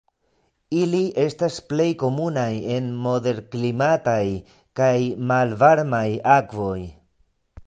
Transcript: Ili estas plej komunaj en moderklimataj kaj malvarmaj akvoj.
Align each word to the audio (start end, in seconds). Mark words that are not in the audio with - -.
Ili 0.83 1.01
estas 1.23 1.57
plej 1.73 1.85
komunaj 2.03 2.49
en 2.77 2.87
moderklimataj 3.05 4.25
kaj 4.81 4.93
malvarmaj 5.35 6.05
akvoj. 6.39 6.79